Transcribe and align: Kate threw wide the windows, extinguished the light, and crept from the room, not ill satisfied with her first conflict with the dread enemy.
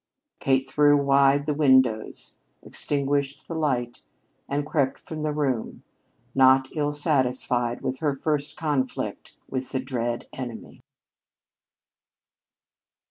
Kate 0.39 0.67
threw 0.67 0.97
wide 0.97 1.45
the 1.45 1.53
windows, 1.53 2.39
extinguished 2.63 3.47
the 3.47 3.53
light, 3.53 4.01
and 4.49 4.65
crept 4.65 4.97
from 4.97 5.21
the 5.21 5.31
room, 5.31 5.83
not 6.33 6.67
ill 6.75 6.91
satisfied 6.91 7.81
with 7.83 7.99
her 7.99 8.15
first 8.15 8.57
conflict 8.57 9.35
with 9.47 9.69
the 9.71 9.79
dread 9.79 10.27
enemy. 10.33 10.81